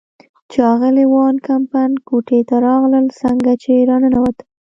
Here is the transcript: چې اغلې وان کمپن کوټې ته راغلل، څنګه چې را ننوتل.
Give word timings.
چې 0.51 0.59
اغلې 0.73 1.05
وان 1.13 1.35
کمپن 1.47 1.89
کوټې 2.07 2.39
ته 2.49 2.55
راغلل، 2.67 3.05
څنګه 3.21 3.51
چې 3.63 3.71
را 3.89 3.95
ننوتل. 4.03 4.45